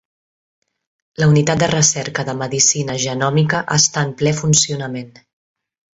[1.23, 5.13] La unitat de recerca de medicina genòmica està en ple funcionament